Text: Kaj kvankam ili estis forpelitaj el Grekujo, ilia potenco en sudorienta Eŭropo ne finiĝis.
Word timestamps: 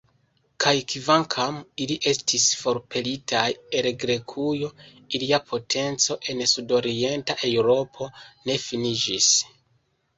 Kaj 0.63 0.71
kvankam 0.93 1.59
ili 1.85 1.97
estis 2.11 2.47
forpelitaj 2.61 3.45
el 3.81 3.89
Grekujo, 4.05 4.73
ilia 5.21 5.43
potenco 5.53 6.21
en 6.35 6.45
sudorienta 6.57 7.41
Eŭropo 7.55 8.13
ne 8.51 8.63
finiĝis. 8.69 9.35